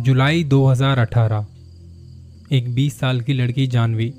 जुलाई 0.00 0.44
2018 0.44 1.46
एक 2.52 2.68
20 2.74 2.98
साल 2.98 3.20
की 3.20 3.32
लड़की 3.32 3.66
जानवी, 3.66 4.12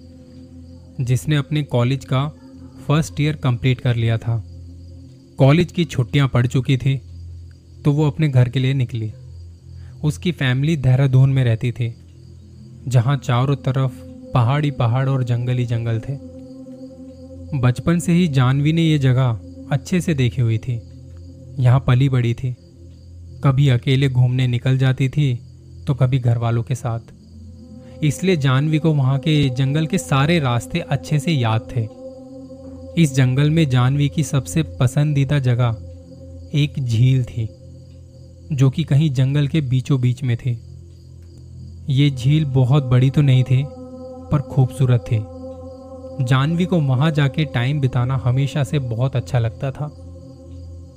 जिसने 1.02 1.36
अपने 1.36 1.64
कॉलेज 1.64 2.06
का 2.06 2.28
फ़र्स्ट 2.88 3.22
ईयर 3.22 3.36
कंप्लीट 3.36 3.80
कर 3.82 3.96
लिया 3.96 4.18
था। 4.18 4.36
कॉलेज 5.40 5.72
की 5.72 5.86
छुट्टियाँ 5.86 6.28
पड़ 6.28 6.46
चुकी 6.48 6.78
थी 6.78 6.96
तो 7.86 7.92
वो 7.92 8.08
अपने 8.08 8.30
घर 8.30 8.50
के 8.50 8.60
लिए 8.60 8.74
निकली। 8.74 9.12
उसकी 10.04 10.32
फैमिली 10.32 10.76
देहरादून 10.78 11.30
में 11.30 11.44
रहती 11.44 11.72
थी, 11.72 11.94
जहाँ 12.88 13.18
चारों 13.18 13.56
तरफ़ 13.58 14.00
पहाड़ी 14.34 14.72
पहाड़ 14.72 15.08
और 15.10 15.24
जंगल 15.24 15.58
ही 15.58 15.66
जंगल 15.66 16.00
थे। 16.00 16.18
बचपन 17.60 18.00
से 18.00 18.14
ही 18.14 18.28
जानवी 18.30 18.74
ने 18.74 18.82
ये 18.82 18.98
जगह 19.00 19.40
अच्छे 19.72 20.02
से 20.02 20.14
देखी 20.14 20.42
हुई 20.42 20.58
थी। 20.58 20.82
यहाँ 21.60 21.84
पली 21.88 22.10
बड़ी 22.10 22.34
थी, 22.34 22.56
कभी 23.44 23.70
अकेले 23.70 24.10
घूमने 24.10 24.48
निकल 24.48 24.78
जाती 24.78 25.10
थी 25.10 25.40
तो 25.88 25.94
कभी 25.94 26.20
घर 26.20 26.38
वालों 26.38 26.64
के 26.64 26.76
साथ। 26.76 27.00
इसलिए 28.04 28.36
जानवी 28.38 28.80
को 28.80 28.94
वहाँ 28.94 29.18
के 29.20 29.50
जंगल 29.50 29.86
के 29.86 29.98
सारे 29.98 30.40
रास्ते 30.40 30.80
अच्छे 30.80 31.20
से 31.20 31.32
याद 31.32 31.68
थे। 31.76 31.88
इस 33.02 33.16
जंगल 33.16 33.50
में 33.50 33.70
जानवी 33.70 34.10
की 34.10 34.24
सबसे 34.24 34.64
पसंदीदा 34.80 35.40
जगह 35.40 35.78
एक 36.54 36.80
झील 36.80 37.24
थी, 37.24 37.48
जो 38.52 38.70
कि 38.70 38.84
कहीं 38.84 39.10
जंगल 39.10 39.48
के 39.48 39.62
बीचों 39.62 40.00
बीच 40.02 40.24
में 40.24 40.36
थी। 40.38 40.60
ये 41.90 42.10
झील 42.10 42.46
बहुत 42.46 42.84
बड़ी 42.84 43.10
तो 43.10 43.22
नहीं 43.22 43.44
थी, 43.44 43.64
पर 44.32 44.42
खूबसूरत 44.42 45.06
थी। 45.12 45.24
जानवी 46.26 46.66
को 46.66 46.80
वहाँ 46.80 47.12
जाके 47.12 47.46
टाइम 47.46 47.80
बिताना 47.82 48.16
हमेशा 48.16 48.64
से 48.64 48.80
बहुत 48.80 49.16
अच्छा 49.16 49.40
लगता 49.40 49.72
था। 49.72 49.86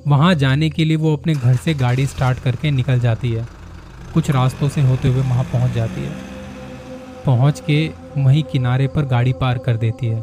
वहाँ 0.08 0.34
जाने 0.34 0.70
के 0.70 0.84
लिए 0.84 0.96
वो 0.96 1.16
अपने 1.16 1.34
घर 1.34 1.56
से 1.56 1.74
गाड़ी 1.74 2.06
स्टार्ट 2.06 2.38
करके 2.38 2.70
निकल 2.70 3.00
जाती 3.00 3.30
है। 3.32 3.46
कुछ 4.14 4.30
रास्तों 4.30 4.68
से 4.68 4.80
होते 4.80 5.08
हुए 5.08 5.20
वहाँ 5.20 5.44
पहुँच 5.44 5.72
जाती 5.72 6.00
है। 6.00 6.12
पहुँच 7.24 7.60
के 7.60 7.86
वहीं 8.16 8.42
किनारे 8.42 8.86
पर 8.88 9.04
गाड़ी 9.06 9.32
पार 9.32 9.58
कर 9.58 9.76
देती 9.76 10.06
है, 10.06 10.22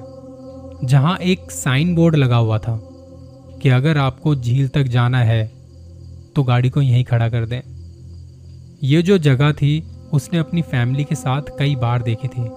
जहाँ 0.84 1.18
एक 1.18 1.52
साइन 1.52 1.94
बोर्ड 1.96 2.16
लगा 2.16 2.38
हुआ 2.38 2.58
था 2.60 2.80
कि 3.62 3.70
अगर 3.70 3.98
आपको 3.98 4.36
झील 4.36 4.68
तक 4.68 4.84
जाना 4.90 5.20
है 5.20 5.46
तो 6.36 6.44
गाड़ी 6.44 6.70
को 6.70 6.82
यहीं 6.82 7.04
खड़ा 7.04 7.30
कर 7.30 7.46
दें। 7.46 7.62
ये 8.84 9.02
जो 9.02 9.18
जगह 9.20 9.52
थी, 9.54 9.84
उसने 10.14 10.40
अपनी 10.40 10.62
फैमिली 10.62 11.04
के 11.04 11.16
साथ 11.16 11.58
कई 11.60 11.76
बार 11.76 12.02
देखी 12.02 12.28
थी। 12.28 12.50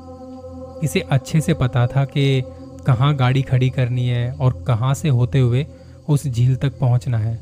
इसे 0.82 1.00
अच्छे 1.12 1.40
से 1.40 1.54
पता 1.54 1.86
था 1.86 2.04
कि 2.06 2.42
कहाँ 2.86 3.14
गाड़ी 3.16 3.42
खड़ी 3.42 3.70
करनी 3.70 4.06
है 4.08 4.30
और 4.32 4.62
कहाँ 4.66 4.94
से 4.94 5.08
होते 5.10 5.38
हुए 5.38 5.66
उस 6.08 6.26
झील 6.26 6.56
तक 6.56 6.78
पहुँचना 6.78 7.18
है। 7.18 7.34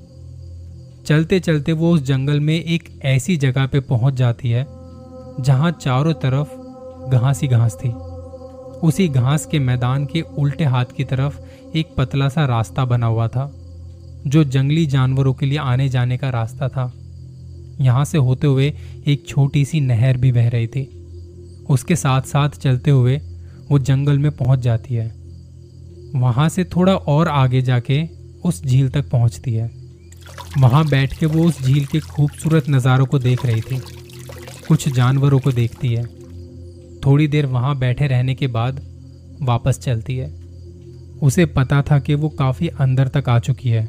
चलते 1.12 1.40
चलते 1.40 1.72
वो 1.72 1.90
उस 1.92 2.02
जंगल 2.02 2.40
में 2.40 2.54
एक 2.54 3.00
ऐसी 3.04 3.36
जगह 3.36 3.66
पे 3.66 3.80
पहुँच 3.80 4.14
जाती 4.14 4.50
है, 4.50 4.66
जहाँ 5.40 5.70
चारों 5.70 6.12
तरफ़ 6.12 7.10
घास 7.10 7.42
ही 7.42 7.48
घास 7.48 7.74
थी। 7.74 7.88
उसी 8.82 9.08
घास 9.08 9.46
के 9.46 9.58
मैदान 9.58 10.06
के 10.06 10.20
उल्टे 10.20 10.64
हाथ 10.64 10.84
की 10.96 11.04
तरफ़ 11.04 11.40
एक 11.76 11.94
पतला 11.98 12.28
सा 12.28 12.44
रास्ता 12.44 12.84
बना 12.84 13.06
हुआ 13.06 13.28
था, 13.28 13.52
जो 14.26 14.44
जंगली 14.44 14.86
जानवरों 14.86 15.34
के 15.34 15.46
लिए 15.46 15.58
आने 15.58 15.88
जाने 15.88 16.18
का 16.18 16.30
रास्ता 16.30 16.68
था। 16.68 16.92
यहाँ 17.80 18.04
से 18.04 18.18
होते 18.18 18.46
हुए 18.46 18.72
एक 19.06 19.28
छोटी 19.28 19.64
सी 19.64 19.80
नहर 19.80 20.16
भी 20.16 20.32
बह 20.32 20.48
रही 20.48 20.66
थी। 20.66 20.84
उसके 21.70 21.96
साथ 21.96 22.22
साथ 22.22 22.48
चलते 22.48 22.90
हुए 22.90 23.18
वो 23.70 23.78
जंगल 23.78 24.18
में 24.18 24.30
पहुँच 24.32 24.58
जाती 24.58 24.94
है। 24.94 25.06
वहाँ 26.14 26.48
से 26.48 26.64
थोड़ा 26.64 26.96
और 26.96 27.28
आगे 27.28 27.62
जाके 27.62 28.08
उस 28.44 28.64
झील 28.64 28.88
तक 28.88 29.10
पहुँचती 29.10 29.54
है। 29.54 29.81
वहाँ 30.58 30.84
बैठ 30.88 31.12
के 31.18 31.26
वो 31.26 31.44
उस 31.44 31.60
झील 31.62 31.84
के 31.84 32.00
खूबसूरत 32.00 32.68
नज़ारों 32.68 33.06
को 33.06 33.18
देख 33.18 33.44
रही 33.46 33.60
थी। 33.60 33.80
कुछ 34.68 34.88
जानवरों 34.88 35.38
को 35.38 35.52
देखती 35.52 35.92
है। 35.94 36.04
थोड़ी 37.00 37.28
देर 37.28 37.46
वहाँ 37.46 37.78
बैठे 37.78 38.06
रहने 38.06 38.34
के 38.34 38.46
बाद 38.46 38.80
वापस 39.42 39.78
चलती 39.78 40.16
है। 40.16 40.30
उसे 41.22 41.46
पता 41.46 41.80
था 41.82 41.98
कि 41.98 42.14
वो 42.14 42.28
काफ़ी 42.28 42.68
अंदर 42.70 43.08
तक 43.08 43.28
आ 43.28 43.38
चुकी 43.38 43.68
है। 43.68 43.88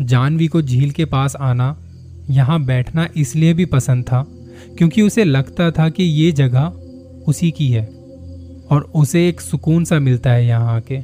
जानवी 0.00 0.46
को 0.46 0.62
झील 0.62 0.90
के 0.90 1.04
पास 1.04 1.36
आना, 1.36 1.76
यहाँ 2.30 2.64
बैठना 2.64 3.08
इसलिए 3.16 3.54
भी 3.54 3.64
पसंद 3.66 4.04
था 4.04 4.24
क्योंकि 4.78 5.02
उसे 5.02 5.24
लगता 5.24 5.70
था 5.70 5.88
कि 5.88 6.02
ये 6.02 6.30
जगह 6.32 6.72
उसी 7.28 7.50
की 7.50 7.68
है 7.68 7.86
और 8.70 8.90
उसे 8.94 9.28
एक 9.28 9.40
सुकून 9.40 9.84
सा 9.84 9.98
मिलता 9.98 10.32
है 10.32 10.46
यहाँ 10.46 10.76
आके। 10.76 11.00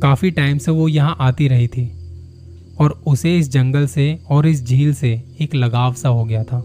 काफ़ी 0.00 0.30
टाइम 0.30 0.58
से 0.58 0.70
वो 0.70 0.88
यहाँ 0.88 1.16
आती 1.20 1.48
रही 1.48 1.68
थी। 1.68 1.90
और 2.78 3.00
उसे 3.06 3.36
इस 3.38 3.50
जंगल 3.50 3.86
से 3.86 4.18
और 4.30 4.46
इस 4.46 4.64
झील 4.64 4.92
से 4.94 5.10
एक 5.40 5.54
लगाव 5.54 5.94
सा 5.94 6.08
हो 6.08 6.24
गया 6.24 6.42
था। 6.44 6.62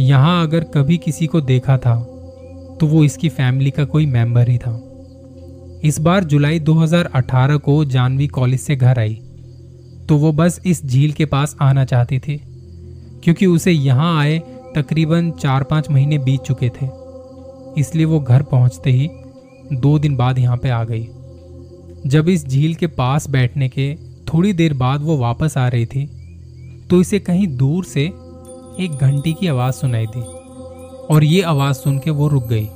यहाँ 0.00 0.42
अगर 0.42 0.64
कभी 0.74 0.96
किसी 0.98 1.26
को 1.26 1.40
देखा 1.42 1.76
था 1.78 1.94
तो 2.80 2.86
वो 2.86 3.04
इसकी 3.04 3.28
फैमिली 3.28 3.70
का 3.70 3.84
कोई 3.86 4.06
मेंबर 4.06 4.48
ही 4.48 4.58
था। 4.58 4.80
इस 5.84 5.98
बार 6.00 6.24
जुलाई 6.24 6.60
2018 6.60 7.58
को 7.58 7.84
जानवी 7.86 8.26
कॉलेज 8.28 8.60
से 8.60 8.76
घर 8.76 8.98
आई 8.98 9.14
तो 10.08 10.16
वो 10.16 10.32
बस 10.32 10.60
इस 10.66 10.84
झील 10.84 11.12
के 11.12 11.24
पास 11.26 11.56
आना 11.62 11.84
चाहती 11.84 12.18
थी, 12.18 12.36
क्योंकि 13.24 13.46
उसे 13.46 13.72
यहाँ 13.72 14.18
आए 14.18 14.38
तकरीबन 14.74 15.30
चार 15.32 15.62
पाँच 15.62 15.90
महीने 15.90 16.18
बीत 16.18 16.40
चुके 16.42 16.68
थे। 16.70 16.88
इसलिए 17.80 18.04
वो 18.04 18.20
घर 18.20 18.42
पहुँचते 18.42 18.90
ही 18.90 19.08
दो 19.72 19.98
दिन 19.98 20.16
बाद 20.16 20.38
यहाँ 20.38 20.56
पे 20.56 20.68
आ 20.70 20.82
गई। 20.84 21.06
जब 22.06 22.28
इस 22.28 22.46
झील 22.46 22.74
के 22.74 22.86
पास 22.88 23.28
बैठने 23.30 23.68
के 23.68 23.90
थोड़ी 24.28 24.52
देर 24.52 24.74
बाद 24.74 25.02
वो 25.02 25.16
वापस 25.16 25.56
आ 25.58 25.66
रही 25.68 25.86
थी 25.86 26.06
तो 26.90 27.00
इसे 27.00 27.18
कहीं 27.18 27.46
दूर 27.56 27.84
से 27.84 28.02
एक 28.80 28.98
घंटी 29.00 29.32
की 29.32 29.46
आवाज़ 29.46 29.74
सुनाई 29.74 30.06
दी, 30.06 30.20
और 31.06 31.24
ये 31.24 31.42
आवाज़ 31.42 31.76
सुन 31.76 31.98
के 31.98 32.10
वो 32.10 32.28
रुक 32.28 32.46
गई। 32.48 32.66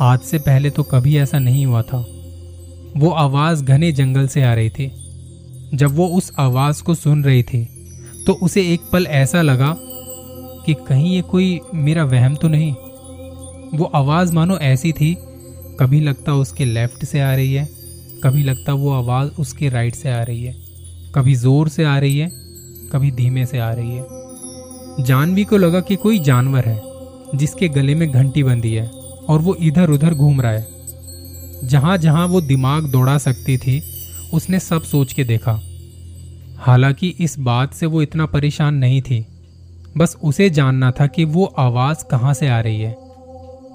आज 0.00 0.20
से 0.20 0.38
पहले 0.38 0.70
तो 0.70 0.82
कभी 0.82 1.16
ऐसा 1.16 1.38
नहीं 1.38 1.64
हुआ 1.66 1.82
था। 1.82 2.04
वो 2.96 3.10
आवाज़ 3.10 3.64
घने 3.64 3.92
जंगल 3.92 4.26
से 4.28 4.42
आ 4.42 4.54
रही 4.54 4.70
थी। 4.70 4.90
जब 5.74 5.96
वो 5.96 6.06
उस 6.08 6.32
आवाज़ 6.38 6.82
को 6.82 6.94
सुन 6.94 7.24
रही 7.24 7.42
थी 7.42 7.64
तो 8.26 8.32
उसे 8.42 8.62
एक 8.72 8.80
पल 8.92 9.06
ऐसा 9.06 9.42
लगा 9.42 9.74
कि 10.66 10.74
कहीं 10.88 11.14
ये 11.14 11.22
कोई 11.22 11.58
मेरा 11.74 12.04
वहम 12.04 12.34
तो 12.34 12.48
नहीं। 12.48 12.72
वो 13.74 13.90
आवाज़ 13.94 14.32
मानो 14.32 14.56
ऐसी 14.58 14.92
थी, 14.92 15.16
कभी 15.80 16.00
लगता 16.00 16.34
उसके 16.34 16.64
लेफ़्ट 16.64 17.04
से 17.04 17.20
आ 17.20 17.34
रही 17.34 17.52
है 17.54 17.68
कभी 18.26 18.42
लगता 18.42 18.72
वो 18.72 18.92
आवाज़ 18.92 19.28
उसके 19.30 19.68
राइट 19.68 19.94
से 19.94 20.10
आ 20.10 20.22
रही 20.22 20.44
है, 20.44 20.54
कभी 21.14 21.34
ज़ोर 21.34 21.68
से 21.68 21.84
आ 21.84 21.98
रही 21.98 22.18
है, 22.18 22.30
कभी 22.92 23.10
धीमे 23.10 23.44
से 23.46 23.58
आ 23.58 23.70
रही 23.72 23.96
है। 23.96 25.04
जानवी 25.04 25.44
को 25.44 25.56
लगा 25.56 25.80
कि 25.80 25.96
कोई 25.96 26.18
जानवर 26.18 26.64
है, 26.64 26.80
जिसके 27.34 27.68
गले 27.68 27.94
में 27.94 28.10
घंटी 28.10 28.42
बंदी 28.42 28.72
है 28.74 28.86
और 29.28 29.38
वो 29.38 29.54
इधर 29.54 29.90
उधर 29.90 30.14
घूम 30.14 30.40
रहा 30.40 30.52
है। 30.52 30.66
जहाँ 31.64 31.96
जहाँ 31.98 32.26
वो 32.26 32.40
दिमाग 32.40 32.90
दौड़ा 32.90 33.18
सकती 33.18 33.56
थी, 33.58 33.80
उसने 34.34 34.60
सब 34.60 34.82
सोच 34.82 35.12
के 35.12 35.24
देखा। 35.24 35.60
हालाँकि 36.58 37.14
इस 37.20 37.38
बात 37.38 37.74
से 37.74 37.86
वो 37.86 38.02
इतना 38.02 38.26
परेशान 38.26 38.74
नहीं 38.74 39.00
थी, 39.02 39.24
बस 39.96 40.16
उसे 40.22 40.50
जानना 40.50 40.90
था 40.90 41.06
कि 41.06 41.24
वो 41.24 41.44
आवाज़ 41.58 42.04
कहाँ 42.04 42.34
से 42.34 42.48
आ 42.48 42.60
रही 42.60 42.80
है। 42.80 42.96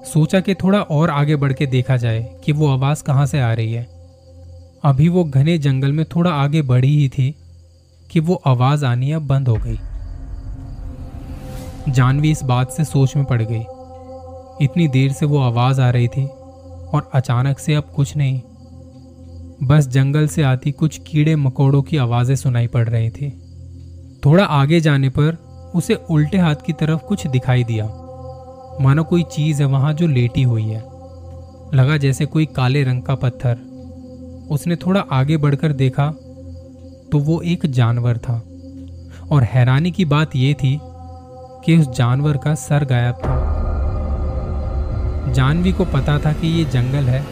सोचा 0.04 0.40
कि 0.40 0.54
थोड़ा 0.54 0.80
और 0.80 1.10
आगे 1.10 1.36
बढ़ 1.36 1.52
के 1.52 1.66
देखा 1.66 1.96
जाए 1.96 2.22
कि 2.44 2.52
वो 2.52 2.68
आवाज़ 2.68 3.02
कहाँ 3.02 3.26
से 3.26 3.40
आ 3.40 3.52
रही 3.52 3.72
है। 3.72 4.01
अभी 4.84 5.08
वो 5.08 5.24
घने 5.24 5.58
जंगल 5.58 5.92
में 5.92 6.04
थोड़ा 6.04 6.30
आगे 6.30 6.62
बढ़ी 6.62 6.96
ही 6.96 7.08
थी 7.08 7.34
कि 8.10 8.20
वो 8.20 8.34
आवाज़ 8.46 8.84
आनी 8.84 9.12
अब 9.12 9.26
बंद 9.26 9.48
हो 9.48 9.54
गई। 9.54 9.78
जानवी 11.92 12.30
इस 12.30 12.42
बात 12.42 12.70
से 12.70 12.84
सोच 12.84 13.16
में 13.16 13.24
पड़ 13.24 13.42
गई। 13.42 13.60
इतनी 14.64 14.88
देर 14.88 15.12
से 15.12 15.26
वो 15.26 15.38
आवाज़ 15.38 15.80
आ 15.80 15.90
रही 15.90 16.08
थी 16.08 16.24
और 16.92 17.10
अचानक 17.14 17.58
से 17.58 17.74
अब 17.74 17.92
कुछ 17.96 18.16
नहीं। 18.16 18.40
बस 19.62 19.88
जंगल 19.88 20.26
से 20.26 20.42
आती 20.42 20.72
कुछ 20.72 21.00
कीड़े 21.06 21.36
मकोड़ों 21.36 21.82
की 21.82 21.96
आवाज़ें 21.96 22.36
सुनाई 22.36 22.66
पड़ 22.66 22.88
रही 22.88 23.10
थी। 23.10 23.30
थोड़ा 24.24 24.44
आगे 24.44 24.80
जाने 24.80 25.08
पर 25.08 25.34
उसे 25.74 25.94
उल्टे 25.94 26.38
हाथ 26.38 26.56
की 26.66 26.72
तरफ़ 26.72 27.00
कुछ 27.00 27.26
दिखाई 27.26 27.64
दिया। 27.64 27.86
मानो 28.80 29.04
कोई 29.04 29.22
चीज़ 29.22 29.62
है 29.62 29.68
वहाँ 29.68 29.94
जो 29.94 30.06
लेटी 30.06 30.42
हुई 30.42 30.64
है। 30.64 30.80
लगा 31.74 31.96
जैसे 31.96 32.26
कोई 32.26 32.46
काले 32.46 32.84
रंग 32.84 33.02
का 33.02 33.14
पत्थर। 33.14 33.71
उसने 34.52 34.76
थोड़ा 34.76 35.00
आगे 35.12 35.36
बढ़कर 35.36 35.72
देखा 35.72 36.08
तो 37.12 37.18
वो 37.18 37.40
एक 37.42 37.66
जानवर 37.68 38.18
था। 38.18 38.34
और 39.30 39.42
हैरानी 39.44 39.90
की 39.90 40.04
बात 40.04 40.36
यह 40.36 40.52
थी 40.54 40.78
कि 41.64 41.76
उस 41.78 41.88
जानवर 41.88 42.36
का 42.36 42.54
सर 42.54 42.84
गायब 42.84 43.14
था। 43.14 43.40
जानवी 45.32 45.72
को 45.72 45.84
पता 45.84 46.18
था 46.18 46.32
कि 46.32 46.48
ये 46.48 46.64
जंगल 46.64 47.04
है। 47.04 47.24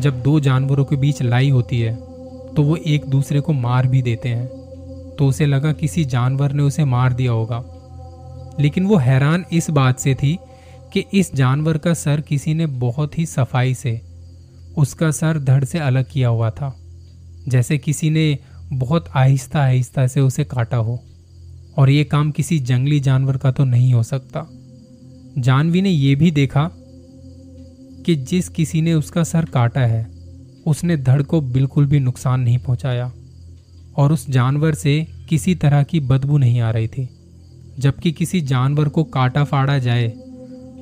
जब 0.00 0.22
दो 0.22 0.38
जानवरों 0.40 0.84
के 0.84 0.96
बीच 0.96 1.22
लड़ाई 1.22 1.50
होती 1.50 1.80
है 1.80 1.94
तो 2.54 2.62
वो 2.62 2.76
एक 2.76 3.06
दूसरे 3.06 3.40
को 3.40 3.52
मार 3.52 3.86
भी 3.86 4.02
देते 4.02 4.28
हैं। 4.28 4.46
तो 5.18 5.26
उसे 5.26 5.46
लगा 5.46 5.72
किसी 5.72 6.04
जानवर 6.04 6.52
ने 6.52 6.62
उसे 6.62 6.84
मार 6.84 7.12
दिया 7.12 7.32
होगा। 7.32 7.62
लेकिन 8.60 8.86
वो 8.86 8.96
हैरान 8.96 9.44
इस 9.52 9.70
बात 9.70 9.98
से 9.98 10.14
थी 10.14 10.38
कि 10.92 11.04
इस 11.14 11.34
जानवर 11.34 11.78
का 11.78 11.94
सर 11.94 12.20
किसी 12.20 12.54
ने 12.54 12.66
बहुत 12.66 13.18
ही 13.18 13.26
सफ़ाई 13.26 13.74
से 13.74 14.00
उसका 14.76 15.10
सर 15.10 15.38
धड़ 15.38 15.64
से 15.64 15.78
अलग 15.78 16.10
किया 16.10 16.28
हुआ 16.28 16.50
था, 16.50 16.74
जैसे 17.48 17.78
किसी 17.78 18.10
ने 18.10 18.38
बहुत 18.72 19.08
आहिस्ता 19.16 19.60
आहिस्ता 19.60 20.06
से 20.06 20.20
उसे 20.20 20.44
काटा 20.44 20.76
हो। 20.76 20.98
और 21.78 21.90
ये 21.90 22.04
काम 22.04 22.30
किसी 22.30 22.58
जंगली 22.58 23.00
जानवर 23.00 23.36
का 23.36 23.50
तो 23.52 23.64
नहीं 23.64 23.92
हो 23.94 24.02
सकता। 24.02 24.46
जानवी 25.38 25.82
ने 25.82 25.90
यह 25.90 26.16
भी 26.16 26.30
देखा 26.30 26.70
कि 28.06 28.14
जिस 28.14 28.48
किसी 28.48 28.80
ने 28.82 28.94
उसका 28.94 29.24
सर 29.24 29.44
काटा 29.44 29.80
है, 29.80 30.06
उसने 30.66 30.96
धड़ 30.96 31.22
को 31.22 31.40
बिल्कुल 31.40 31.86
भी 31.86 32.00
नुकसान 32.00 32.40
नहीं 32.40 32.58
पहुँचाया। 32.58 33.12
और 33.96 34.12
उस 34.12 34.28
जानवर 34.30 34.74
से 34.74 35.06
किसी 35.28 35.54
तरह 35.54 35.82
की 35.82 36.00
बदबू 36.00 36.38
नहीं 36.38 36.60
आ 36.60 36.70
रही 36.70 36.88
थी। 36.88 37.08
जबकि 37.78 38.12
किसी 38.12 38.40
जानवर 38.40 38.88
को 38.88 39.04
काटा 39.04 39.44
फाड़ा 39.44 39.78
जाए 39.78 40.08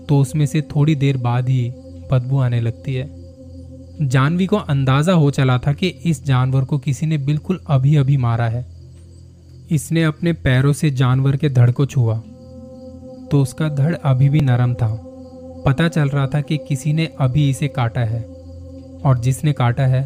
तो 0.08 0.18
उसमें 0.18 0.44
से 0.46 0.60
थोड़ी 0.62 0.94
देर 0.94 1.16
बाद 1.16 1.48
ही 1.48 1.70
बदबू 2.10 2.38
आने 2.38 2.60
लगती 2.60 2.94
है। 2.94 3.23
जानवी 4.02 4.46
को 4.46 4.56
अंदाज़ा 4.56 5.12
हो 5.12 5.30
चला 5.30 5.58
था 5.58 5.72
कि 5.72 5.88
इस 6.04 6.24
जानवर 6.24 6.64
को 6.64 6.78
किसी 6.78 7.06
ने 7.06 7.18
बिल्कुल 7.18 7.60
अभी 7.66 7.96
अभी 7.96 8.16
मारा 8.16 8.48
है। 8.48 8.66
इसने 9.70 10.02
अपने 10.04 10.32
पैरों 10.32 10.72
से 10.72 10.90
जानवर 10.90 11.36
के 11.36 11.48
धड़ 11.48 11.70
को 11.70 11.86
छुआ 11.86 12.16
तो 13.24 13.42
उसका 13.42 13.68
धड़ 13.68 13.94
अभी 13.94 14.28
भी 14.28 14.40
नरम 14.40 14.74
था। 14.74 14.88
पता 15.66 15.88
चल 15.88 16.08
रहा 16.08 16.26
था 16.26 16.40
कि 16.40 16.56
किसी 16.58 16.92
ने 16.92 17.08
अभी 17.20 17.48
इसे 17.50 17.68
काटा 17.68 18.00
है, 18.00 18.22
और 19.04 19.18
जिसने 19.18 19.52
काटा 19.52 19.86
है, 19.86 20.02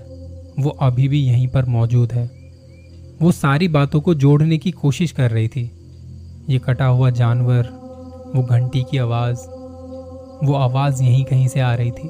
वो 0.58 0.70
अभी 0.70 1.08
भी 1.08 1.20
यहीं 1.20 1.49
पर 1.49 1.64
मौजूद 1.64 2.12
है। 2.12 2.31
वो 3.23 3.32
सारी 3.32 3.69
बातों 3.69 4.00
को 4.00 4.14
जोड़ने 4.14 4.58
की 4.58 4.70
कोशिश 4.70 5.12
कर 5.12 5.31
रही 5.31 5.49
थी। 5.49 5.70
ये 6.50 6.58
कटा 6.58 6.87
हुआ 6.87 7.11
जानवर, 7.11 7.69
वो 8.35 8.43
घंटी 8.43 8.82
की 8.82 8.99
आवाज़, 8.99 9.38
वो 10.44 10.55
आवाज़ 10.55 11.02
यहीं 11.02 11.25
कहीं 11.25 11.49
से 11.49 11.61
आ 11.61 11.75
रही 11.75 11.90
थी। 11.90 12.08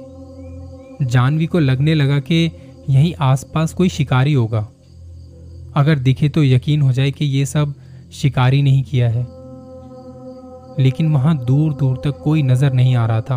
जानवी 1.02 1.46
को 1.46 1.58
लगने 1.58 1.94
लगा 1.94 2.18
कि 2.18 2.44
यहीं 2.90 3.14
आसपास 3.20 3.72
कोई 3.72 3.88
शिकारी 3.88 4.32
होगा। 4.32 4.68
अगर 5.76 5.98
दिखे 5.98 6.28
तो 6.28 6.44
यकीन 6.44 6.82
हो 6.82 6.92
जाए 6.92 7.10
कि 7.10 7.24
ये 7.24 7.46
सब 7.46 7.74
शिकारी 8.12 8.62
नहीं 8.62 8.82
किया 8.82 9.08
है। 9.08 9.26
लेकिन 10.78 11.12
वहाँ 11.12 11.36
दूर 11.44 11.72
दूर 11.74 11.96
तक 11.96 12.20
कोई 12.24 12.42
नज़र 12.42 12.72
नहीं 12.72 12.96
आ 12.96 13.06
रहा 13.06 13.20
था। 13.20 13.36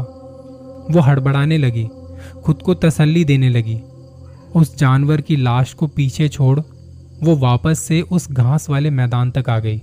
वो 0.91 0.99
हड़बड़ाने 0.99 1.57
लगी, 1.57 1.87
खुद 2.43 2.61
को 2.61 2.73
तसल्ली 2.73 3.23
देने 3.25 3.49
लगी। 3.49 3.79
उस 4.55 4.75
जानवर 4.77 5.21
की 5.21 5.35
लाश 5.35 5.73
को 5.73 5.87
पीछे 5.87 6.27
छोड़ 6.29 6.59
वो 7.23 7.35
वापस 7.35 7.79
से 7.79 8.01
उस 8.01 8.31
घास 8.31 8.69
वाले 8.69 8.89
मैदान 8.89 9.31
तक 9.31 9.49
आ 9.49 9.59
गई। 9.59 9.81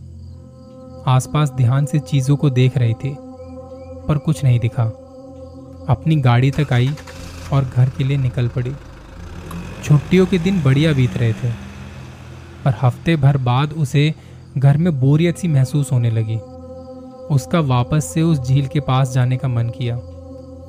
आसपास 1.06 1.50
ध्यान 1.50 1.86
से 1.86 1.98
चीज़ों 1.98 2.36
को 2.36 2.50
देख 2.50 2.76
रही 2.78 2.94
थी, 2.94 3.14
पर 4.08 4.19
कुछ 4.19 4.42
नहीं 4.44 4.58
दिखा। 4.60 4.84
अपनी 5.88 6.16
गाड़ी 6.16 6.50
तक 6.50 6.72
आई 6.72 6.90
और 7.52 7.64
घर 7.66 7.88
के 7.88 8.04
लिए 8.04 8.16
निकल 8.16 8.48
पड़ी। 8.48 8.72
छुट्टियों 9.84 10.26
के 10.26 10.38
दिन 10.38 10.62
बढ़िया 10.62 10.92
बीत 10.92 11.16
रहे 11.16 11.32
थे, 11.32 11.50
पर 12.64 12.74
हफ़्ते 12.82 13.16
भर 13.16 13.36
बाद 13.36 13.72
उसे 13.72 14.12
घर 14.58 14.76
में 14.76 14.98
बोरियत 15.00 15.38
सी 15.38 15.48
महसूस 15.48 15.92
होने 15.92 16.10
लगी। 16.10 16.36
उसका 17.34 17.60
वापस 17.60 18.10
से 18.14 18.22
उस 18.22 18.46
झील 18.48 18.66
के 18.66 18.80
पास 18.80 19.12
जाने 19.12 19.36
का 19.36 19.48
मन 19.48 19.68
किया। 19.68 19.96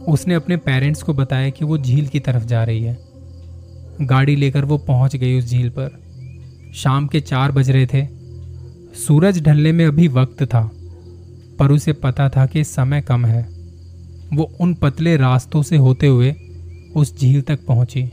उसने 0.07 0.33
अपने 0.33 0.57
पेरेंट्स 0.57 1.03
को 1.03 1.13
बताया 1.13 1.49
कि 1.49 1.65
वो 1.65 1.77
झील 1.77 2.07
की 2.07 2.19
तरफ़ 2.19 2.43
जा 2.43 2.63
रही 2.63 2.83
है। 2.83 2.97
गाड़ी 4.01 4.35
लेकर 4.35 4.65
वो 4.65 4.77
पहुँच 4.77 5.15
गई 5.15 5.37
उस 5.39 5.49
झील 5.49 5.69
पर। 5.69 5.99
शाम 6.75 7.07
के 7.07 7.21
चार 7.21 7.51
बज 7.51 7.69
रहे 7.71 7.85
थे। 7.85 8.05
सूरज 8.97 9.41
ढलने 9.43 9.71
में 9.71 9.85
अभी 9.85 10.07
वक्त 10.07 10.43
था, 10.43 10.69
पर 11.59 11.71
उसे 11.71 11.93
पता 11.93 12.29
था 12.29 12.45
कि 12.45 12.63
समय 12.63 13.01
कम 13.01 13.25
है। 13.25 13.41
वो 14.33 14.51
उन 14.61 14.73
पतले 14.73 15.15
रास्तों 15.17 15.61
से 15.63 15.77
होते 15.77 16.07
हुए 16.07 16.35
उस 16.95 17.19
झील 17.19 17.41
तक 17.41 17.65
पहुँची। 17.65 18.11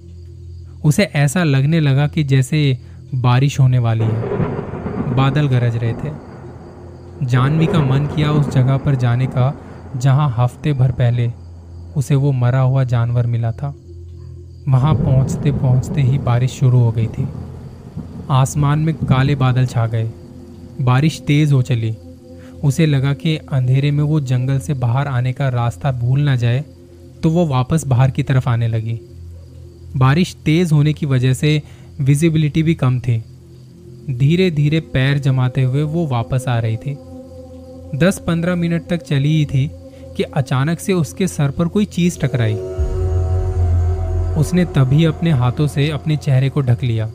उसे 0.85 1.03
ऐसा 1.03 1.45
लगने 1.45 1.81
लगा 1.81 2.07
कि 2.07 2.25
जैसे 2.25 2.79
बारिश 3.15 3.61
होने 3.61 3.79
वाली 3.79 4.05
है। 4.05 5.15
बादल 5.15 5.47
गरज 5.47 5.77
रहे 5.77 5.93
थे। 5.93 6.11
जानवी 7.23 7.67
का 7.67 7.81
मन 7.81 8.07
किया 8.07 8.33
उस 8.33 8.49
जगह 8.49 8.77
पर 8.77 8.95
जाने 8.95 9.27
का, 9.27 9.61
जहाँ 9.97 10.35
हफ़्ते 10.37 10.73
भर 10.73 10.93
पहले 10.93 11.33
उसे 11.97 12.15
वो 12.15 12.33
मरा 12.33 12.61
हुआ 12.61 12.85
जानवर 12.85 13.27
मिला 13.27 13.53
था। 13.53 13.75
वहाँ 14.69 14.95
पहुँचते 14.95 15.53
पहुँचते 15.53 16.03
ही 16.03 16.19
बारिश 16.19 16.51
शुरू 16.51 16.79
हो 16.79 16.93
गई 16.93 17.07
थी। 17.07 17.29
आसमान 18.31 18.79
में 18.79 18.95
काले 18.95 19.35
बादल 19.35 19.67
छा 19.67 19.87
गए। 19.87 20.11
बारिश 20.81 21.23
तेज 21.27 21.53
हो 21.53 21.63
चली। 21.63 21.97
उसे 22.65 22.87
लगा 22.87 23.15
कि 23.15 23.37
अंधेरे 23.37 23.91
में 23.91 24.05
वो 24.05 24.21
जंगल 24.21 24.59
से 24.59 24.75
बाहर 24.75 25.09
आने 25.09 25.33
का 25.33 25.49
रास्ता 25.49 25.93
भूल 25.93 26.21
ना 26.21 26.37
जाए। 26.37 26.65
तो 27.23 27.31
वो 27.31 27.47
वापस 27.47 27.87
बाहर 27.87 28.11
की 28.11 28.23
तरफ़ 28.23 28.49
आने 28.49 28.69
लगी। 28.69 29.01
बारिश 29.97 30.37
तेज 30.45 30.73
होने 30.73 30.93
की 30.93 31.07
वजह 31.07 31.33
से 31.33 31.63
विजिबिलिटी 32.01 32.63
भी 32.63 32.75
कम 32.75 33.01
थी। 33.01 33.25
धीरे 34.11 34.51
धीरे 34.51 34.81
पैर 34.81 35.19
जमाते 35.19 35.63
हुए 35.63 35.83
वो 35.83 36.07
वापस 36.07 36.45
आ 36.49 36.59
रही 36.59 36.77
थी। 36.77 36.99
दस 37.99 38.19
पंद्रह 38.27 38.55
मिनट 38.55 38.87
तक 38.87 39.03
चली 39.03 39.37
ही 39.39 39.47
थी 39.47 39.71
कि 40.17 40.23
अचानक 40.23 40.81
से 40.81 40.93
उसके 40.93 41.29
सर 41.29 41.51
पर 41.51 41.69
कोई 41.69 41.85
चीज़ 41.85 42.19
टकराई। 42.21 42.55
उसने 44.41 44.65
तभी 44.65 45.05
अपने 45.05 45.31
हाथों 45.31 45.67
से 45.67 45.91
अपने 45.91 46.17
चेहरे 46.17 46.49
को 46.49 46.61
ढक 46.61 46.83
लिया 46.83 47.11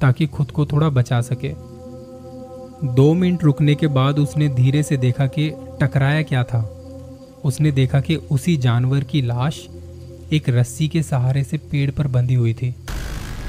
ताकि 0.00 0.26
खुद 0.26 0.50
को 0.50 0.66
थोड़ा 0.66 0.88
बचा 0.88 1.20
सके। 1.20 1.52
दो 2.86 3.14
मिनट 3.14 3.44
रुकने 3.44 3.74
के 3.74 3.86
बाद 3.86 4.18
उसने 4.18 4.48
धीरे 4.48 4.82
से 4.82 4.96
देखा 4.96 5.26
कि 5.26 5.50
टकराया 5.82 6.22
क्या 6.22 6.44
था। 6.44 6.79
उसने 7.44 7.72
देखा 7.72 8.00
कि 8.00 8.16
उसी 8.16 8.56
जानवर 8.56 9.04
की 9.04 9.22
लाश 9.22 9.66
एक 10.32 10.48
रस्सी 10.48 10.88
के 10.88 11.02
सहारे 11.02 11.44
से 11.44 11.58
पेड़ 11.58 11.90
पर 11.90 12.06
बंधी 12.06 12.34
हुई 12.34 12.54
थी। 12.54 12.74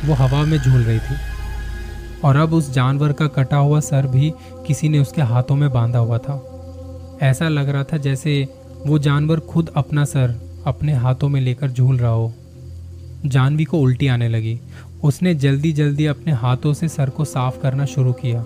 वो 0.05 0.13
हवा 0.13 0.43
में 0.43 0.57
झूल 0.57 0.81
रही 0.81 0.99
थी। 0.99 1.15
और 2.23 2.35
अब 2.35 2.53
उस 2.53 2.73
जानवर 2.73 3.11
का 3.11 3.27
कटा 3.27 3.57
हुआ 3.57 3.79
सर 3.79 4.07
भी 4.07 4.33
किसी 4.67 4.89
ने 4.89 4.99
उसके 4.99 5.21
हाथों 5.21 5.55
में 5.55 5.73
बांधा 5.73 5.99
हुआ 5.99 6.17
था। 6.17 6.47
ऐसा 7.21 7.49
लग 7.49 7.69
रहा 7.69 7.83
था 7.83 7.97
जैसे 7.97 8.47
वो 8.87 8.99
जानवर 8.99 9.39
खुद 9.39 9.69
अपना 9.75 10.05
सर 10.05 10.61
अपने 10.65 10.93
हाथों 10.93 11.29
में 11.29 11.41
लेकर 11.41 11.71
झूल 11.71 11.97
रहा 11.97 12.11
हो। 12.11 12.33
जानवी 13.25 13.63
को 13.63 13.79
उल्टी 13.79 14.07
आने 14.07 14.29
लगी। 14.29 14.59
उसने 15.03 15.35
जल्दी 15.35 15.73
जल्दी 15.73 16.05
अपने 16.05 16.33
हाथों 16.33 16.73
से 16.73 16.87
सर 16.87 17.09
को 17.09 17.25
साफ़ 17.25 17.59
करना 17.61 17.85
शुरू 17.85 18.13
किया। 18.13 18.41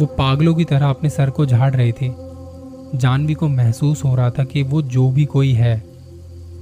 वो 0.00 0.06
पागलों 0.06 0.54
की 0.54 0.64
तरह 0.64 0.90
अपने 0.90 1.10
सर 1.10 1.30
को 1.30 1.46
झाड़ 1.46 1.76
रही 1.76 1.92
थी। 1.92 2.14
जानवी 2.94 3.34
को 3.34 3.48
महसूस 3.48 4.04
हो 4.04 4.14
रहा 4.14 4.30
था 4.30 4.44
कि 4.44 4.62
वो 4.62 4.82
जो 4.82 5.10
भी 5.10 5.24
कोई 5.24 5.52
है, 5.52 5.84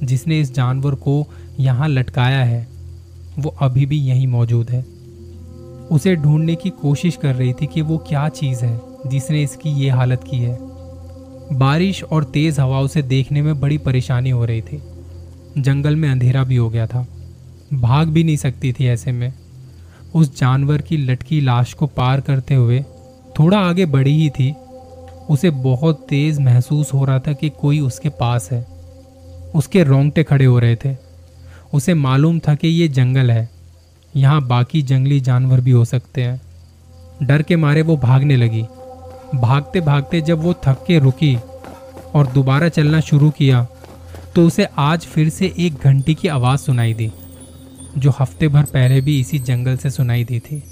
जिसने 0.03 0.41
इस 0.41 0.55
जानवर 0.55 0.95
को 0.95 1.27
यहाँ 1.61 1.89
लटकाया 1.89 2.45
है, 2.45 2.69
वो 3.39 3.55
अभी 3.61 3.87
भी 3.87 3.97
यहीं 3.97 4.27
मौजूद 4.27 4.71
है। 4.71 4.87
उसे 5.91 6.17
ढूँढने 6.17 6.55
की 6.55 6.71
कोशिश 6.71 7.17
कर 7.17 7.35
रही 7.35 7.53
थी 7.53 7.67
कि 7.67 7.83
वो 7.83 7.99
क्या 7.99 8.29
चीज़ 8.29 8.65
है, 8.65 8.81
जिसने 9.07 9.43
इसकी 9.43 9.71
ये 9.71 9.91
हालत 9.91 10.25
की 10.31 10.37
है। 10.37 10.59
बारिश 11.53 12.05
और 12.05 12.25
तेज 12.25 12.61
हवाओं 12.61 12.87
से 12.87 13.03
देखने 13.03 13.43
में 13.43 13.61
बड़ी 13.61 13.79
परेशानी 13.79 14.31
हो 14.31 14.45
रही 14.45 14.63
थी। 14.63 14.83
जंगल 15.59 15.97
में 15.97 16.09
अंधेरा 16.11 16.45
भी 16.45 16.57
हो 16.57 16.71
गया 16.71 16.87
था। 16.87 17.07
भाग 17.75 18.09
भी 18.09 18.25
नहीं 18.25 18.37
सकती 18.37 18.73
थी 18.73 18.87
ऐसे 18.87 19.13
में। 19.13 19.33
उस 20.15 20.41
जानवर 20.41 20.81
की 20.81 20.97
लटकी 20.97 21.41
लाश 21.41 21.73
को 21.73 21.87
पार 21.87 22.21
करते 22.21 22.55
हुए 22.55 22.85
थोड़ा 23.39 23.59
आगे 23.59 23.87
बढ़ी 23.87 24.19
ही 24.19 24.31
थी। 24.31 24.55
उसे 25.31 25.51
बहुत 25.51 26.07
तेज 26.09 26.39
महसूस 26.41 26.93
हो 26.95 27.05
रहा 27.05 27.19
था 27.19 27.33
कि 27.33 27.49
कोई 27.51 27.81
उसके 27.81 28.09
पास 28.09 28.49
है। 28.53 28.67
उसके 29.55 29.83
रोंगटे 29.85 30.23
खड़े 30.25 30.45
हो 30.45 30.59
रहे 30.59 30.77
थे। 30.77 30.97
उसे 31.75 31.95
मालूम 31.95 32.39
था 32.39 32.55
कि 32.55 32.69
ये 32.69 32.89
जंगल 32.89 33.31
है। 33.31 33.49
यहाँ 34.17 34.41
बाकी 34.43 34.83
जंगली 34.83 35.21
जानवर 35.21 35.61
भी 35.61 35.71
हो 35.71 35.85
सकते 35.85 36.23
हैं। 36.23 36.41
डर 37.23 37.43
के 37.43 37.57
मारे 37.57 37.83
वो 37.83 37.97
भागने 37.97 38.37
लगी। 38.37 38.63
भागते 39.35 39.81
भागते 39.81 40.21
जब 40.21 40.43
वो 40.43 40.55
थक 40.67 40.85
के 40.87 40.99
रुकी 40.99 41.37
और 42.15 42.27
दोबारा 42.27 42.69
चलना 42.69 43.01
शुरू 43.01 43.31
किया 43.31 43.67
तो 44.35 44.47
उसे 44.47 44.67
आज 44.79 45.01
फिर 45.01 45.29
से 45.29 45.53
एक 45.59 45.75
घंटी 45.75 46.15
की 46.15 46.29
आवाज़ 46.29 46.61
सुनाई 46.61 46.95
दी, 46.95 47.11
जो 47.99 48.13
हफ़्ते 48.21 48.49
भर 48.49 48.63
पहले 48.63 49.01
भी 49.01 49.19
इसी 49.21 49.39
जंगल 49.39 49.77
से 49.77 49.91
सुनाई 49.91 50.25
दी 50.25 50.39
थी। 50.41 50.63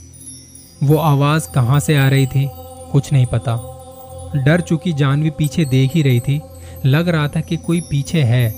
वो 0.83 0.97
आवाज़ 0.97 1.49
कहाँ 1.51 1.81
से 1.81 1.97
आ 1.97 2.09
रही 2.09 2.27
थी, 2.27 2.49
कुछ 2.93 3.13
नहीं 3.13 3.27
पता। 3.27 3.57
डर 4.37 4.61
चुकी 4.61 4.93
जानवी 4.93 5.31
पीछे 5.31 5.65
देख 5.65 5.95
ही 5.95 6.03
रही 6.03 6.21
थी, 6.21 6.41
लग 6.87 7.09
रहा 7.09 7.29
था 7.29 7.41
कि 7.41 7.57
कोई 7.57 7.81
पीछे 7.81 8.23
है, 8.23 8.55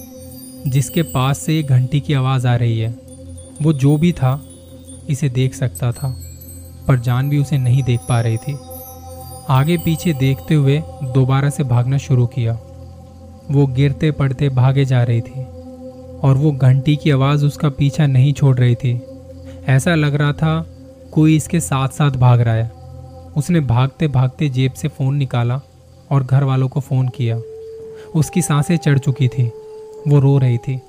जिसके 0.66 1.02
पास 1.02 1.38
से 1.38 1.58
एक 1.58 1.66
घंटी 1.66 2.00
की 2.00 2.14
आवाज़ 2.14 2.46
आ 2.46 2.56
रही 2.56 2.78
है। 2.78 2.94
वो 3.62 3.72
जो 3.72 3.96
भी 3.96 4.12
था, 4.12 4.44
इसे 5.08 5.28
देख 5.28 5.54
सकता 5.54 5.92
था, 5.92 6.16
पर 6.88 6.98
जान 6.98 7.28
भी 7.28 7.38
उसे 7.38 7.58
नहीं 7.58 7.82
देख 7.82 8.00
पा 8.00 8.20
रही 8.20 8.36
थी। 8.36 8.58
आगे 9.48 9.76
पीछे 9.76 10.12
देखते 10.12 10.54
हुए 10.54 10.82
दोबारा 11.02 11.50
से 11.50 11.64
भागना 11.64 11.98
शुरू 11.98 12.26
किया। 12.26 12.58
वो 13.50 13.66
गिरते 13.66 14.10
पड़ते 14.10 14.48
भागे 14.48 14.84
जा 14.84 15.02
रही 15.02 15.20
थी, 15.20 15.42
और 16.22 16.36
वो 16.36 16.52
घंटी 16.52 16.96
की 16.96 17.10
आवाज़ 17.10 17.46
उसका 17.46 17.68
पीछा 17.68 18.06
नहीं 18.06 18.32
छोड़ 18.32 18.56
रही 18.56 18.74
थी। 18.74 19.00
ऐसा 19.66 19.94
लग 19.94 20.14
रहा 20.14 20.32
था 20.32 20.66
कोई 21.12 21.36
इसके 21.36 21.60
साथ 21.60 21.88
साथ 21.88 22.10
भाग 22.10 22.40
रहा 22.40 22.54
है। 22.54 22.81
उसने 23.36 23.60
भागते 23.60 24.08
भागते 24.08 24.48
जेब 24.48 24.72
से 24.72 24.88
फ़ोन 24.88 25.16
निकाला 25.16 25.60
और 26.10 26.24
घर 26.24 26.44
वालों 26.44 26.68
को 26.68 26.80
फ़ोन 26.80 27.08
किया। 27.08 27.36
उसकी 28.14 28.42
साँसें 28.42 28.76
चढ़ 28.76 28.98
चुकी 28.98 29.28
थी। 29.28 29.52
वो 30.08 30.20
रो 30.20 30.38
रही 30.38 30.58
थी। 30.58 30.80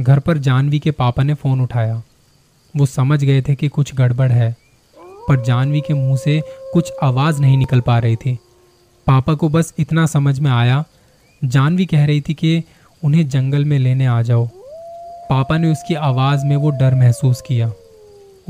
घर 0.00 0.18
पर 0.18 0.38
जानवी 0.38 0.78
के 0.78 0.90
पापा 0.90 1.22
ने 1.22 1.34
फ़ोन 1.34 1.60
उठाया। 1.60 2.02
वो 2.76 2.86
समझ 2.86 3.24
गए 3.24 3.42
थे 3.42 3.54
कि 3.54 3.68
कुछ 3.68 3.94
गड़बड़ 3.94 4.32
है, 4.32 4.56
पर 4.98 5.42
जानवी 5.42 5.80
के 5.80 5.94
मुँह 5.94 6.16
से 6.16 6.42
कुछ 6.72 6.92
आवाज़ 7.02 7.40
नहीं 7.40 7.58
निकल 7.58 7.80
पा 7.80 7.98
रही 7.98 8.16
थी। 8.16 8.38
पापा 9.06 9.34
को 9.34 9.48
बस 9.48 9.74
इतना 9.78 10.06
समझ 10.06 10.40
में 10.40 10.50
आया। 10.50 10.84
जानवी 11.44 11.86
कह 11.86 12.04
रही 12.04 12.20
थी 12.20 12.34
कि 12.34 12.64
उन्हें 13.04 13.28
जंगल 13.28 13.64
में 13.64 13.78
लेने 13.78 14.06
आ 14.06 14.22
जाओ। 14.22 14.48
पापा 15.30 15.58
ने 15.58 15.72
उसकी 15.72 15.94
आवाज़ 15.94 16.44
में 16.44 16.56
वो 16.56 16.70
डर 16.70 16.94
महसूस 16.94 17.40
किया। 17.40 17.72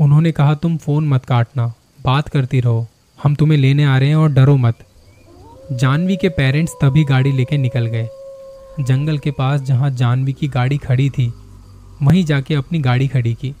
उन्होंने 0.01 0.31
कहा, 0.31 0.55
तुम 0.55 0.77
फ़ोन 0.77 1.07
मत 1.07 1.25
काटना, 1.25 1.73
बात 2.03 2.29
करती 2.29 2.59
रहो। 2.59 2.87
हम 3.25 3.35
तुम्हें 3.35 3.57
लेने 3.57 3.83
आ 3.83 3.97
रहे 3.97 4.09
हैं 4.09 4.15
और 4.15 4.31
डरो 4.31 4.55
मत। 4.57 4.77
जानवी 5.71 6.15
के 6.15 6.29
पेरेंट्स 6.29 6.73
तभी 6.73 7.03
गाड़ी 7.03 7.31
लेके 7.31 7.57
निकल 7.57 7.85
गए। 7.85 8.07
जंगल 8.79 9.17
के 9.17 9.31
पास 9.31 9.61
जहाँ 9.61 9.89
जानवी 9.91 10.33
की 10.33 10.47
गाड़ी 10.47 10.77
खड़ी 10.77 11.09
थी, 11.09 11.33
वहीं 12.03 12.23
जाके 12.25 12.55
अपनी 12.55 12.79
गाड़ी 12.79 13.07
खड़ी 13.07 13.33
की। 13.33 13.53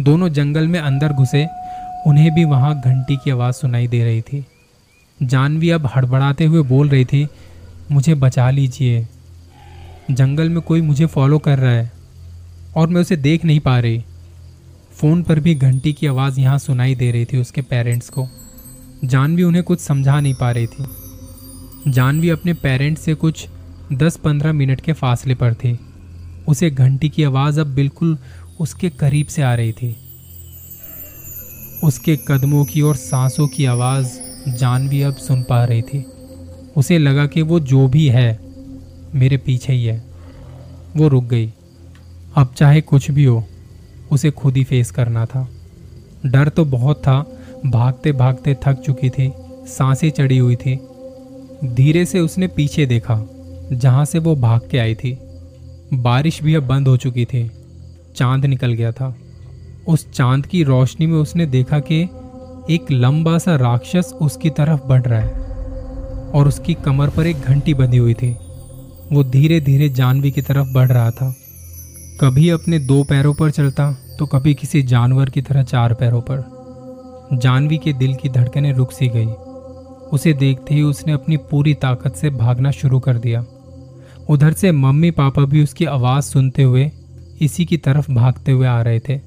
दोनों 0.00 0.28
जंगल 0.28 0.68
में 0.68 0.80
अंदर 0.80 1.12
घुसे, 1.12 1.46
उन्हें 2.06 2.34
भी 2.34 2.44
वहाँ 2.44 2.74
घंटी 2.80 3.16
की 3.16 3.30
आवाज़ 3.30 3.54
सुनाई 3.54 3.88
दे 3.88 4.04
रही 4.04 4.22
थी। 4.22 4.44
जानवी 5.22 5.70
अब 5.70 5.90
हड़बड़ाते 5.96 6.44
हुए 6.44 6.62
बोल 6.62 6.88
रही 6.88 7.04
थी, 7.04 7.28
मुझे 7.92 8.14
बचा 8.14 8.50
लीजिए। 8.50 9.06
जंगल 10.10 10.48
में 10.48 10.62
कोई 10.62 10.80
मुझे 10.80 11.06
फॉलो 11.06 11.38
कर 11.38 11.58
रहा 11.58 11.72
है, 11.72 11.92
और 12.76 12.88
मैं 12.88 13.00
उसे 13.00 13.16
देख 13.16 13.44
नहीं 13.44 13.60
पा 13.60 13.78
रही। 13.78 14.04
फ़ोन 14.92 15.22
पर 15.22 15.40
भी 15.40 15.54
घंटी 15.54 15.92
की 15.92 16.06
आवाज़ 16.06 16.40
यहाँ 16.40 16.58
सुनाई 16.58 16.94
दे 16.94 17.10
रही 17.10 17.24
थी 17.24 17.40
उसके 17.40 17.62
पेरेंट्स 17.62 18.08
को। 18.08 18.28
जानवी 19.04 19.42
उन्हें 19.42 19.64
कुछ 19.64 19.80
समझा 19.80 20.20
नहीं 20.20 20.34
पा 20.34 20.50
रही 20.50 20.66
थी। 20.66 20.84
जानवी 21.88 22.28
अपने 22.28 22.54
पेरेंट्स 22.54 23.02
से 23.02 23.14
कुछ 23.14 23.48
10-15 23.92 24.52
मिनट 24.52 24.80
के 24.80 24.92
फासले 24.92 25.34
पर 25.34 25.54
थी। 25.54 25.78
उसे 26.48 26.70
घंटी 26.70 27.08
की 27.08 27.22
आवाज़ 27.22 27.60
अब 27.60 27.66
बिल्कुल 27.66 28.18
उसके 28.60 28.90
करीब 28.90 29.26
से 29.26 29.42
आ 29.42 29.54
रही 29.54 29.72
थी। 29.72 29.96
उसके 31.84 32.18
कदमों 32.28 32.64
की 32.64 32.80
और 32.80 32.96
सांसों 32.96 33.48
की 33.48 33.64
आवाज़ 33.64 34.12
जानवी 34.48 35.02
अब 35.02 35.16
सुन 35.16 35.42
पा 35.42 35.64
रही 35.64 35.82
थी। 35.82 36.06
उसे 36.76 36.98
लगा 36.98 37.26
कि 37.26 37.42
वो 37.42 37.60
जो 37.60 37.88
भी 37.88 38.08
है, 38.08 38.40
मेरे 39.14 39.36
पीछे 39.36 39.72
ही 39.72 39.84
है। 39.84 40.04
वो 40.96 41.08
रुक 41.08 41.24
गई। 41.24 41.52
अब 42.36 42.54
चाहे 42.56 42.80
कुछ 42.80 43.10
भी 43.10 43.24
हो, 43.24 43.44
उसे 44.12 44.30
खुद 44.30 44.56
ही 44.56 44.64
फेस 44.64 44.90
करना 44.90 45.26
था। 45.26 45.48
डर 46.26 46.48
तो 46.48 46.64
बहुत 46.64 46.96
था 46.96 47.39
भागते 47.66 48.12
भागते 48.12 48.56
थक 48.66 48.74
चुकी 48.74 49.10
थी, 49.10 49.32
साँसें 49.66 50.10
चढ़ी 50.10 50.38
हुई 50.38 50.56
थी। 50.56 50.80
धीरे 51.64 52.04
से 52.04 52.20
उसने 52.20 52.46
पीछे 52.46 52.86
देखा, 52.86 53.28
जहाँ 53.72 54.04
से 54.04 54.18
वो 54.18 54.36
भाग 54.36 54.60
के 54.70 54.78
आई 54.78 54.94
थी। 54.94 55.18
बारिश 55.94 56.42
भी 56.42 56.54
अब 56.54 56.62
बंद 56.62 56.88
हो 56.88 56.96
चुकी 56.96 57.24
थी। 57.24 57.50
चाँद 58.16 58.46
निकल 58.46 58.72
गया 58.72 58.92
था। 58.92 59.16
उस 59.88 60.12
चाँद 60.12 60.46
की 60.46 60.62
रोशनी 60.62 61.06
में 61.06 61.18
उसने 61.18 61.46
देखा 61.46 61.78
कि 61.78 62.02
एक 62.70 62.90
लंबा 62.90 63.38
सा 63.38 63.56
राक्षस 63.56 64.14
उसकी 64.20 64.50
तरफ़ 64.50 64.80
बढ़ 64.86 65.02
रहा 65.02 65.20
है 65.20 65.30
और 66.30 66.48
उसकी 66.48 66.74
कमर 66.74 67.08
पर 67.08 67.26
एक 67.26 67.40
घंटी 67.40 67.74
बंधी 67.74 67.96
हुई 67.96 68.14
थी। 68.14 68.36
वो 69.12 69.24
धीरे 69.24 69.60
धीरे 69.60 69.88
जानवी 69.88 70.30
की 70.30 70.42
तरफ़ 70.42 70.72
बढ़ 70.72 70.88
रहा 70.88 71.10
था। 71.10 71.34
कभी 72.20 72.48
अपने 72.50 72.78
दो 72.78 73.02
पैरों 73.04 73.34
पर 73.34 73.50
चलता 73.50 73.92
तो 74.18 74.26
कभी 74.26 74.54
किसी 74.54 74.82
जानवर 74.82 75.30
की 75.30 75.42
तरह 75.42 75.62
चार 75.62 75.94
पैरों 75.94 76.20
पर। 76.20 76.59
जानवी 77.32 77.78
के 77.78 77.92
दिल 77.92 78.14
की 78.14 78.28
धड़कनें 78.28 78.72
रुक 78.72 78.92
सी 78.92 79.08
गई। 79.08 79.26
उसे 80.12 80.32
देखते 80.32 80.74
ही 80.74 80.82
उसने 80.82 81.12
अपनी 81.12 81.36
पूरी 81.36 81.74
ताकत 81.74 82.14
से 82.14 82.30
भागना 82.30 82.70
शुरू 82.70 83.00
कर 83.00 83.18
दिया। 83.18 83.44
उधर 84.28 84.52
से 84.52 84.72
मम्मी 84.72 85.10
पापा 85.10 85.44
भी 85.44 85.62
उसकी 85.62 85.84
आवाज़ 85.84 86.24
सुनते 86.24 86.62
हुए 86.62 86.90
इसी 87.40 87.64
की 87.64 87.76
तरफ़ 87.76 88.12
भागते 88.12 88.52
हुए 88.52 88.66
आ 88.66 88.82
रहे 88.82 89.00
थे। 89.00 89.18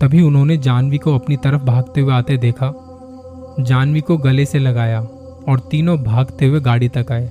तभी 0.00 0.22
उन्होंने 0.22 0.56
जानवी 0.56 0.98
को 0.98 1.14
अपनी 1.14 1.36
तरफ़ 1.36 1.62
भागते 1.62 2.00
हुए 2.00 2.14
आते 2.14 2.36
देखा। 2.36 2.72
जानवी 3.60 4.00
को 4.00 4.16
गले 4.16 4.46
से 4.46 4.58
लगाया 4.58 5.00
और 5.48 5.68
तीनों 5.70 6.02
भागते 6.02 6.46
हुए 6.46 6.60
गाड़ी 6.60 6.88
तक 6.88 7.06
आए। 7.12 7.30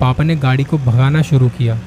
पापा 0.00 0.24
ने 0.24 0.36
गाड़ी 0.36 0.64
को 0.64 0.78
भगाना 0.78 1.22
शुरू 1.22 1.48
किया। 1.48 1.78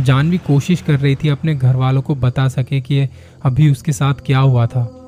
जानवी 0.00 0.38
कोशिश 0.38 0.82
कर 0.82 0.98
रही 0.98 1.16
थी 1.16 1.28
अपने 1.28 1.54
घर 1.54 1.76
वालों 1.76 2.02
को 2.02 2.14
बता 2.14 2.48
सके 2.48 2.80
कि 2.80 3.08
अभी 3.44 3.70
उसके 3.70 3.92
साथ 3.92 4.14
क्या 4.14 4.38
हुआ 4.38 4.66
था। 4.66 4.99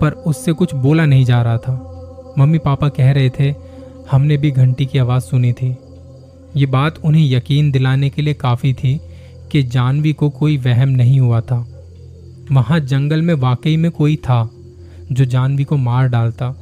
पर 0.00 0.10
उससे 0.10 0.52
कुछ 0.52 0.74
बोला 0.74 1.06
नहीं 1.06 1.24
जा 1.24 1.42
रहा 1.42 1.58
था। 1.58 1.92
मम्मी 2.38 2.58
पापा 2.58 2.88
कह 2.88 3.12
रहे 3.12 3.30
थे, 3.30 3.54
हमने 4.10 4.36
भी 4.36 4.50
घंटी 4.50 4.86
की 4.86 4.98
आवाज़ 4.98 5.22
सुनी 5.22 5.52
थी। 5.52 5.76
ये 6.56 6.66
बात 6.66 6.94
उन्हें 7.04 7.30
यकीन 7.30 7.70
दिलाने 7.70 8.10
के 8.10 8.22
लिए 8.22 8.34
काफ़ी 8.34 8.74
थी 8.74 9.00
कि 9.52 9.62
जानवी 9.62 10.12
को 10.12 10.30
कोई 10.30 10.56
वहम 10.56 10.88
नहीं 10.88 11.20
हुआ 11.20 11.40
था। 11.40 11.68
वहाँ 12.52 12.80
जंगल 12.80 13.22
में 13.22 13.34
वाकई 13.34 13.76
में 13.76 13.90
कोई 13.90 14.16
था 14.16 14.50
जो 15.12 15.24
जानवी 15.24 15.64
को 15.64 15.76
मार 15.76 16.08
डालता, 16.08 16.54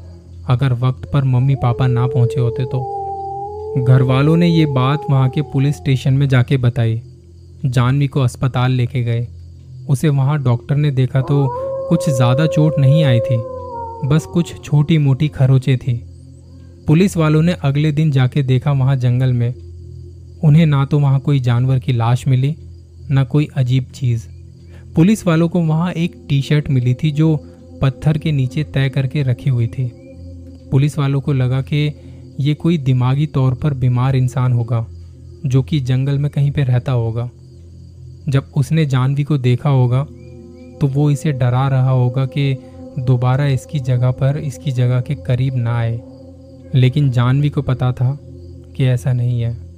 अगर 0.49 0.73
वक्त 0.73 1.11
पर 1.13 1.25
मम्मी 1.25 1.55
पापा 1.55 1.87
ना 1.87 2.07
पहुँचे 2.07 2.41
होते 2.41 2.65
तो। 2.65 2.95
घर 3.89 4.03
वालों 4.03 4.37
ने 4.37 4.49
ये 4.49 4.67
बात 4.67 5.03
वहाँ 5.11 5.29
के 5.29 5.43
पुलिस 5.43 5.77
स्टेशन 5.77 6.15
में 6.15 6.29
जाके 6.29 6.57
बताई। 6.57 7.03
जानवी 7.67 8.07
को 8.07 8.21
अस्पताल 8.21 8.73
लेके 8.73 9.03
गए। 9.03 9.29
उसे 9.89 10.09
वहाँ 10.09 10.43
डॉक्टर 10.43 10.77
ने 10.77 10.91
देखा 10.91 11.21
तो 11.21 11.64
कुछ 11.89 12.09
ज़्यादा 12.11 12.47
चोट 12.47 12.79
नहीं 12.79 13.03
आई 13.05 13.21
थी, 13.21 13.37
बस 14.05 14.27
कुछ 14.27 14.53
छोटी 14.65 14.97
मोटी 14.99 15.29
खरोचे 15.29 15.77
थी। 15.77 15.95
पुलिस 16.87 17.17
वालों 17.17 17.43
ने 17.43 17.53
अगले 17.63 17.91
दिन 17.93 18.11
जाके 18.11 18.43
देखा 18.43 18.73
वहाँ 18.73 18.97
जंगल 18.97 19.33
में। 19.33 19.55
उन्हें 20.45 20.65
ना 20.67 20.85
तो 20.85 20.99
वहाँ 20.99 21.21
कोई 21.21 21.41
जानवर 21.41 21.79
की 21.79 21.93
लाश 21.93 22.27
मिली, 22.29 22.55
ना 23.11 23.25
कोई 23.25 23.49
अजीब 23.57 23.91
चीज़। 23.95 24.27
पुलिस 24.95 25.27
वालों 25.27 25.49
को 25.49 25.61
वहाँ 25.61 25.93
एक 25.93 26.25
टी 26.29 26.41
शर्ट 26.43 26.71
मिली 26.71 26.95
थी 26.95 27.11
जो 27.11 27.37
पत्थर 27.83 28.19
के 28.19 28.33
नीचे 28.33 28.65
तय 28.65 28.89
करके 28.89 29.23
रखी 29.23 29.51
हुई 29.51 29.67
थी। 29.69 29.91
पुलिस 30.71 30.99
वालों 30.99 31.21
को 31.21 31.33
लगा 31.33 31.61
कि 31.63 31.87
ये 32.41 32.55
कोई 32.55 32.79
दिमागी 32.81 33.27
तौर 33.27 33.55
पर 33.55 33.75
बीमार 33.75 34.17
इंसान 34.17 34.53
होगा, 34.53 34.87
जो 35.47 35.63
कि 35.63 35.81
जंगल 35.83 36.19
में 36.19 36.31
कहीं 36.31 36.51
पे 36.51 36.65
रहता 36.65 36.93
होगा। 36.93 37.31
जब 38.29 38.53
उसने 38.57 38.87
जानवी 38.87 39.25
को 39.25 39.39
देखा 39.39 39.71
होगा 39.71 40.07
तो 40.81 40.87
वो 40.87 41.11
इसे 41.11 41.33
डरा 41.33 41.69
रहा 41.69 41.91
होगा 41.91 42.27
कि 42.27 42.59
दोबारा 42.99 43.47
इसकी 43.47 43.81
जगह 43.81 44.11
पर, 44.11 44.37
इसकी 44.37 44.71
जगह 44.71 45.01
के 45.01 45.15
करीब 45.15 45.57
ना 45.57 45.79
आए। 45.79 46.01
लेकिन 46.75 47.11
जानवी 47.11 47.51
को 47.51 47.63
पता 47.63 47.93
था 47.93 48.19
कि 48.77 48.85
ऐसा 48.85 49.13
नहीं 49.13 49.43
है। 49.43 49.74